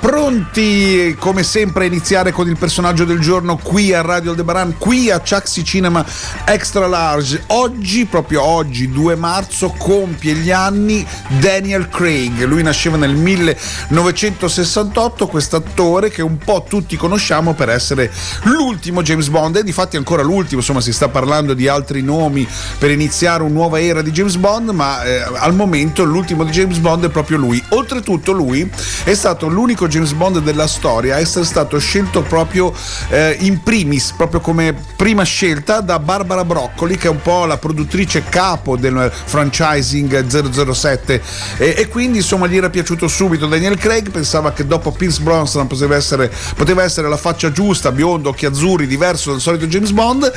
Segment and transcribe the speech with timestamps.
[0.00, 5.10] Pronti come sempre a iniziare con il personaggio del giorno qui a Radio Aldebaran, qui
[5.10, 6.06] a Chucksy Cinema
[6.44, 7.42] Extra Large.
[7.48, 11.04] Oggi, proprio oggi, 2 marzo, compie gli anni
[11.40, 12.44] Daniel Craig.
[12.44, 18.12] Lui nasceva nel 1968, quest'attore che un po' tutti conosciamo per essere
[18.44, 22.46] l'ultimo James Bond e difatti ancora l'ultimo, insomma si sta parlando di altri nomi
[22.78, 26.78] per iniziare una nuova era di James Bond, ma eh, al momento l'ultimo di James
[26.78, 27.60] Bond è proprio lui.
[27.70, 28.70] Oltretutto lui
[29.02, 32.72] è stato l'unico James Bond della storia a essere stato scelto proprio
[33.08, 37.56] eh, in primis, proprio come prima scelta da Barbara Broccoli, che è un po' la
[37.56, 41.22] produttrice capo del franchising 007
[41.56, 43.46] e, e quindi insomma gli era piaciuto subito.
[43.46, 48.30] Daniel Craig, pensava che dopo Pierce Bronson poteva essere, poteva essere la faccia giusta, biondo,
[48.30, 50.32] occhi azzurri, diverso dal solito James Bond.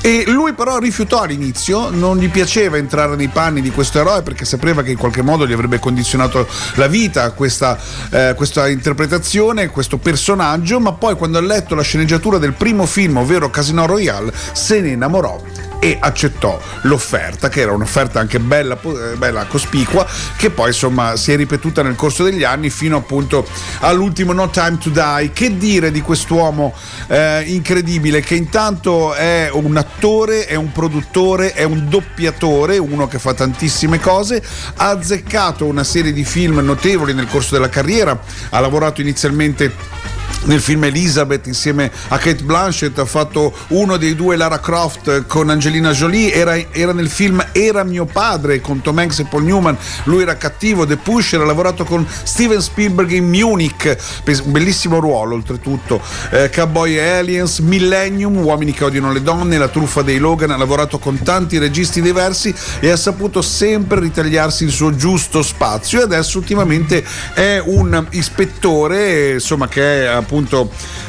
[0.00, 4.44] E lui però rifiutò all'inizio, non gli piaceva entrare nei panni di questo eroe perché
[4.44, 7.78] sapeva che in qualche modo gli avrebbe condizionato la vita questa,
[8.10, 13.16] eh, questa interpretazione, questo personaggio, ma poi quando ha letto la sceneggiatura del primo film,
[13.16, 15.40] ovvero Casino Royale, se ne innamorò
[15.84, 21.30] e accettò l'offerta, che era un'offerta anche bella, eh, bella, cospicua, che poi insomma si
[21.30, 23.46] è ripetuta nel corso degli anni fino appunto
[23.80, 25.30] all'ultimo No Time to Die.
[25.34, 26.72] Che dire di quest'uomo
[27.08, 33.18] eh, incredibile che intanto è un attore, è un produttore, è un doppiatore, uno che
[33.18, 34.42] fa tantissime cose,
[34.76, 38.18] ha azzeccato una serie di film notevoli nel corso della carriera,
[38.48, 40.13] ha lavorato inizialmente
[40.44, 45.48] nel film Elizabeth insieme a Kate Blanchett ha fatto uno dei due Lara Croft con
[45.48, 46.32] Angelina Jolie.
[46.32, 49.76] Era, era, nel film Era mio padre con Tom Hanks e Paul Newman.
[50.04, 53.96] Lui era cattivo The Pusher ha lavorato con Steven Spielberg in Munich.
[54.44, 56.00] Un bellissimo ruolo oltretutto.
[56.30, 60.98] Eh, Cowboy Aliens Millennium Uomini che odiano le donne La truffa dei Logan ha lavorato
[60.98, 66.00] con tanti registi diversi e ha saputo sempre ritagliarsi il suo giusto spazio.
[66.00, 67.02] E adesso ultimamente
[67.32, 70.32] è un ispettore insomma che è appunto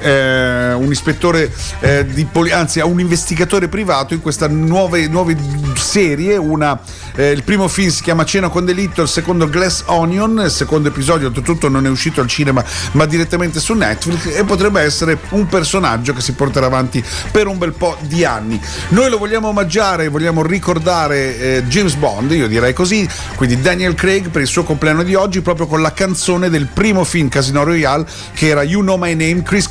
[0.00, 5.36] eh, un ispettore eh, di poli- anzi un investigatore privato in questa nuove, nuove
[5.76, 6.80] serie una,
[7.20, 10.88] eh, il primo film si chiama Cena con delitto il secondo Glass Onion il secondo
[10.88, 15.46] episodio oltretutto non è uscito al cinema ma direttamente su Netflix e potrebbe essere un
[15.46, 18.58] personaggio che si porterà avanti per un bel po' di anni.
[18.88, 24.30] Noi lo vogliamo omaggiare vogliamo ricordare eh, James Bond io direi così quindi Daniel Craig
[24.30, 28.06] per il suo compleanno di oggi proprio con la canzone del primo film Casino Royale
[28.32, 29.68] che era You Know My Name Chris